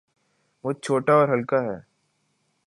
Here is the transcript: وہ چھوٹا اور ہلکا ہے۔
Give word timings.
وہ 0.63 0.71
چھوٹا 0.83 1.13
اور 1.13 1.27
ہلکا 1.29 1.59
ہے۔ 1.63 1.77